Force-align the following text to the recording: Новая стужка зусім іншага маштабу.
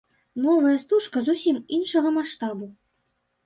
Новая 0.45 0.71
стужка 0.83 1.23
зусім 1.27 1.61
іншага 1.79 2.17
маштабу. 2.19 2.75